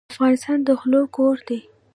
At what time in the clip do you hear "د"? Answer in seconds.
0.67-0.69